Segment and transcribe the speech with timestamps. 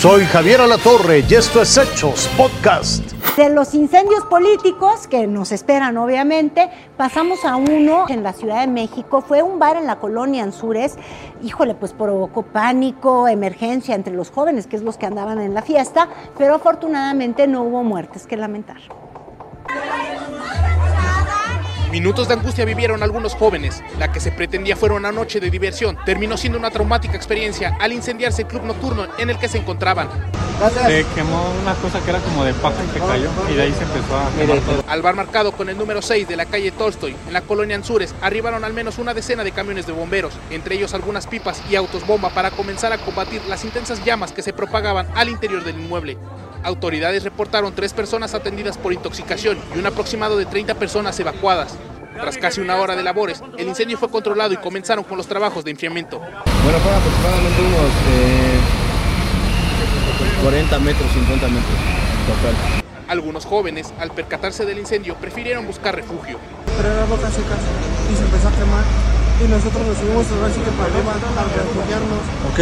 [0.00, 3.04] Soy Javier Alatorre y esto es Hechos Podcast.
[3.36, 8.66] De los incendios políticos que nos esperan obviamente, pasamos a uno en la Ciudad de
[8.66, 9.20] México.
[9.20, 10.96] Fue un bar en la colonia Anzures.
[11.42, 15.60] Híjole, pues provocó pánico, emergencia entre los jóvenes, que es los que andaban en la
[15.60, 16.08] fiesta,
[16.38, 18.78] pero afortunadamente no hubo muertes que lamentar.
[21.90, 23.82] Minutos de angustia vivieron algunos jóvenes.
[23.98, 27.92] La que se pretendía fuera una noche de diversión terminó siendo una traumática experiencia al
[27.92, 30.08] incendiarse el club nocturno en el que se encontraban.
[30.86, 33.72] Se quemó una cosa que era como de paja y se cayó y de ahí
[33.72, 34.84] se empezó a quemar todo.
[34.86, 38.14] Al bar marcado con el número 6 de la calle Tolstoy, en la colonia Anzures,
[38.20, 42.06] arribaron al menos una decena de camiones de bomberos, entre ellos algunas pipas y autos
[42.06, 46.18] bomba para comenzar a combatir las intensas llamas que se propagaban al interior del inmueble.
[46.62, 51.74] Autoridades reportaron tres personas atendidas por intoxicación y un aproximado de 30 personas evacuadas.
[52.14, 55.64] Tras casi una hora de labores, el incendio fue controlado y comenzaron con los trabajos
[55.64, 56.18] de enfriamiento.
[56.18, 58.60] Bueno, fueron aproximadamente unos eh,
[60.42, 61.74] 40 metros, 50 metros
[62.26, 62.54] total.
[63.08, 66.38] Algunos jóvenes, al percatarse del incendio, prefirieron buscar refugio.
[66.76, 67.56] pero era boca seca
[68.12, 68.84] y se empezó a quemar.
[69.42, 72.20] Y nosotros nos subimos sí que para arriba a refugiarnos
[72.52, 72.58] Ok.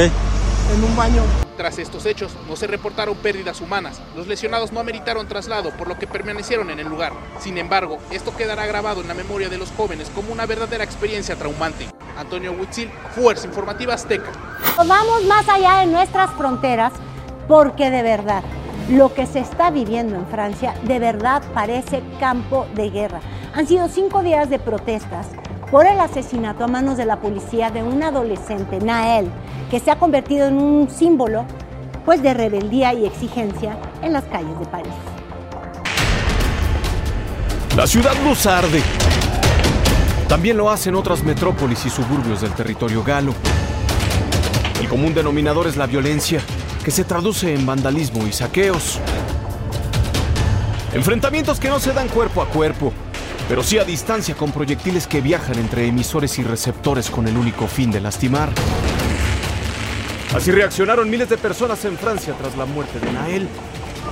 [0.77, 1.48] en un baño.
[1.59, 4.01] Tras estos hechos, no se reportaron pérdidas humanas.
[4.15, 7.13] Los lesionados no ameritaron traslado, por lo que permanecieron en el lugar.
[7.41, 11.35] Sin embargo, esto quedará grabado en la memoria de los jóvenes como una verdadera experiencia
[11.35, 11.89] traumante.
[12.17, 14.31] Antonio Huitzil, Fuerza Informativa Azteca.
[14.77, 16.93] Vamos más allá de nuestras fronteras
[17.49, 18.45] porque de verdad
[18.89, 23.21] lo que se está viviendo en Francia de verdad parece campo de guerra.
[23.55, 25.27] Han sido cinco días de protestas
[25.71, 29.31] por el asesinato a manos de la policía de un adolescente, Nael,
[29.71, 31.45] que se ha convertido en un símbolo
[32.05, 34.93] pues, de rebeldía y exigencia en las calles de París.
[37.77, 38.83] La ciudad luz arde.
[40.27, 43.35] También lo hacen otras metrópolis y suburbios del territorio galo.
[44.81, 46.41] El común denominador es la violencia,
[46.85, 48.99] que se traduce en vandalismo y saqueos.
[50.93, 52.93] Enfrentamientos que no se dan cuerpo a cuerpo,
[53.49, 57.67] pero sí a distancia con proyectiles que viajan entre emisores y receptores con el único
[57.67, 58.51] fin de lastimar.
[60.35, 63.49] Así reaccionaron miles de personas en Francia tras la muerte de Nael,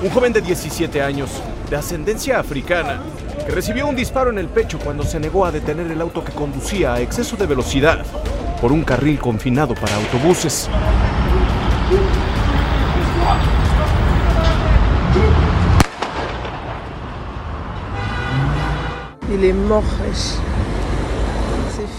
[0.02, 1.30] un joven de 17 años,
[1.69, 3.02] de ascendencia africana,
[3.44, 6.32] que recibió un disparo en el pecho cuando se negó a detener el auto que
[6.32, 8.04] conducía a exceso de velocidad
[8.60, 10.70] por un carril confinado para autobuses.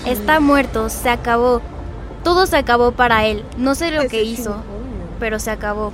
[0.05, 1.61] Está muerto, se acabó.
[2.23, 3.43] Todo se acabó para él.
[3.57, 4.57] No sé lo que hizo,
[5.19, 5.91] pero se acabó.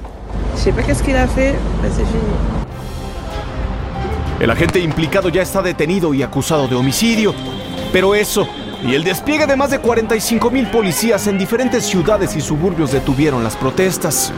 [4.40, 7.34] El agente implicado ya está detenido y acusado de homicidio.
[7.92, 8.48] Pero eso
[8.86, 13.44] y el despliegue de más de 45 mil policías en diferentes ciudades y suburbios detuvieron
[13.44, 14.34] las protestas.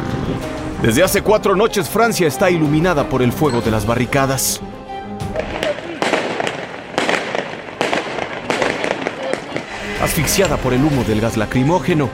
[0.84, 4.62] Desde hace cuatro noches Francia está iluminada por el fuego de las barricadas.
[10.02, 12.10] Asfixiada por el humo del gas lacrimógeno.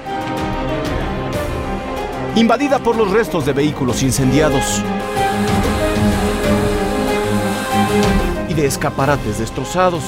[2.36, 4.81] Invadida por los restos de vehículos incendiados.
[8.52, 10.03] y de escaparates destrozados.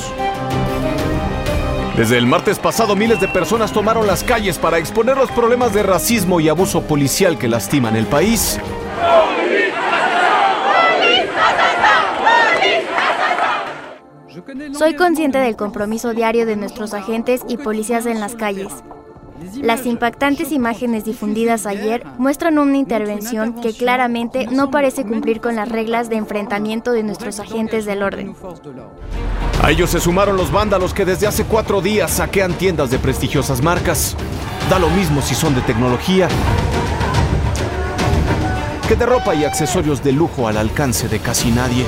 [1.96, 5.84] Desde el martes pasado, miles de personas tomaron las calles para exponer los problemas de
[5.84, 8.60] racismo y abuso policial que lastiman el país.
[14.78, 18.72] Soy consciente del compromiso diario de nuestros agentes y policías en las calles.
[19.62, 25.70] Las impactantes imágenes difundidas ayer muestran una intervención que claramente no parece cumplir con las
[25.70, 28.36] reglas de enfrentamiento de nuestros agentes del orden.
[29.62, 33.62] A ellos se sumaron los vándalos que desde hace cuatro días saquean tiendas de prestigiosas
[33.62, 34.16] marcas.
[34.70, 36.28] Da lo mismo si son de tecnología
[38.88, 41.86] que de ropa y accesorios de lujo al alcance de casi nadie.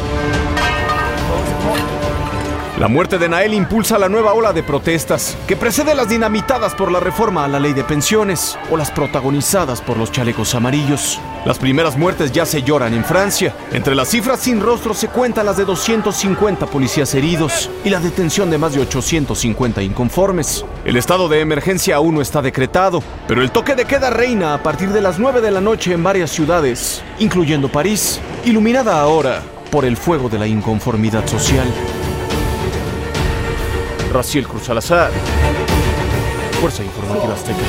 [2.78, 6.92] La muerte de Nael impulsa la nueva ola de protestas, que precede las dinamitadas por
[6.92, 11.18] la reforma a la ley de pensiones o las protagonizadas por los chalecos amarillos.
[11.46, 13.56] Las primeras muertes ya se lloran en Francia.
[13.72, 18.50] Entre las cifras sin rostro se cuentan las de 250 policías heridos y la detención
[18.50, 20.66] de más de 850 inconformes.
[20.84, 24.62] El estado de emergencia aún no está decretado, pero el toque de queda reina a
[24.62, 29.86] partir de las 9 de la noche en varias ciudades, incluyendo París, iluminada ahora por
[29.86, 31.68] el fuego de la inconformidad social.
[34.16, 35.12] Raciel Cruz Salazar.
[36.62, 37.60] Fuerza Informativa Azteca.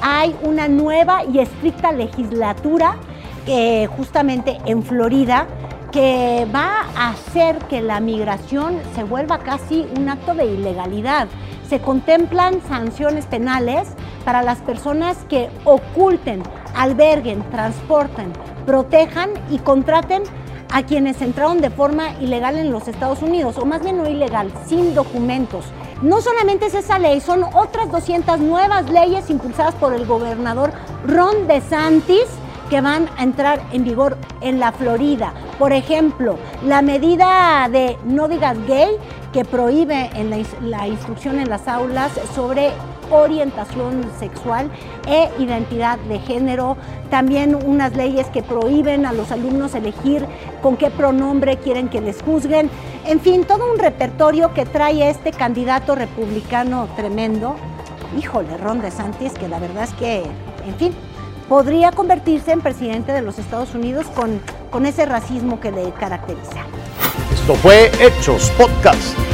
[0.00, 2.96] Hay una nueva y estricta legislatura
[3.44, 5.46] que justamente en Florida
[5.92, 11.28] que va a hacer que la migración se vuelva casi un acto de ilegalidad.
[11.68, 13.88] Se contemplan sanciones penales
[14.24, 16.42] para las personas que oculten
[16.74, 18.32] alberguen, transporten,
[18.64, 20.22] protejan y contraten
[20.72, 24.50] a quienes entraron de forma ilegal en los Estados Unidos, o más bien no ilegal,
[24.66, 25.66] sin documentos.
[26.00, 30.72] No solamente es esa ley, son otras 200 nuevas leyes impulsadas por el gobernador
[31.06, 32.26] Ron DeSantis
[32.70, 35.34] que van a entrar en vigor en la Florida.
[35.58, 38.96] Por ejemplo, la medida de no digas gay
[39.32, 40.10] que prohíbe
[40.62, 42.72] la instrucción en las aulas sobre
[43.12, 44.70] orientación sexual
[45.06, 46.76] e identidad de género.
[47.10, 50.26] También unas leyes que prohíben a los alumnos elegir
[50.62, 52.70] con qué pronombre quieren que les juzguen.
[53.06, 57.56] En fin, todo un repertorio que trae este candidato republicano tremendo.
[58.18, 60.22] Híjole, Ron DeSantis, que la verdad es que,
[60.66, 60.94] en fin,
[61.48, 66.64] podría convertirse en presidente de los Estados Unidos con, con ese racismo que le caracteriza.
[67.32, 69.31] Esto fue Hechos Podcast.